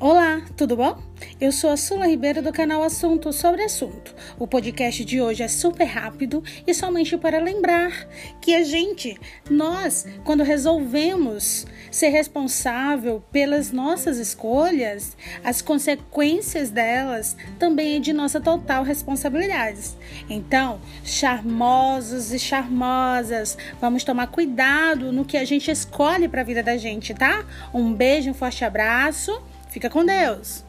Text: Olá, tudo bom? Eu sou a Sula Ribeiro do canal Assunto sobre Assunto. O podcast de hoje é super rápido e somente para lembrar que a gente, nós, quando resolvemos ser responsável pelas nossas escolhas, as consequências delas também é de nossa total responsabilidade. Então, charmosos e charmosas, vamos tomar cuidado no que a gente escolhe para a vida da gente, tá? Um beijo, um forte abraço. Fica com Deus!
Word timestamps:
Olá, 0.00 0.42
tudo 0.56 0.76
bom? 0.76 0.96
Eu 1.40 1.50
sou 1.50 1.70
a 1.70 1.76
Sula 1.76 2.06
Ribeiro 2.06 2.40
do 2.40 2.52
canal 2.52 2.84
Assunto 2.84 3.32
sobre 3.32 3.64
Assunto. 3.64 4.14
O 4.38 4.46
podcast 4.46 5.04
de 5.04 5.20
hoje 5.20 5.42
é 5.42 5.48
super 5.48 5.86
rápido 5.86 6.40
e 6.64 6.72
somente 6.72 7.16
para 7.16 7.40
lembrar 7.40 8.06
que 8.40 8.54
a 8.54 8.62
gente, 8.62 9.18
nós, 9.50 10.06
quando 10.22 10.44
resolvemos 10.44 11.66
ser 11.90 12.10
responsável 12.10 13.20
pelas 13.32 13.72
nossas 13.72 14.18
escolhas, 14.18 15.16
as 15.42 15.60
consequências 15.60 16.70
delas 16.70 17.36
também 17.58 17.96
é 17.96 17.98
de 18.00 18.12
nossa 18.12 18.40
total 18.40 18.84
responsabilidade. 18.84 19.80
Então, 20.30 20.80
charmosos 21.02 22.32
e 22.32 22.38
charmosas, 22.38 23.58
vamos 23.80 24.04
tomar 24.04 24.28
cuidado 24.28 25.10
no 25.10 25.24
que 25.24 25.36
a 25.36 25.44
gente 25.44 25.72
escolhe 25.72 26.28
para 26.28 26.42
a 26.42 26.44
vida 26.44 26.62
da 26.62 26.76
gente, 26.76 27.12
tá? 27.14 27.44
Um 27.74 27.92
beijo, 27.92 28.30
um 28.30 28.34
forte 28.34 28.64
abraço. 28.64 29.42
Fica 29.68 29.90
com 29.90 30.04
Deus! 30.04 30.67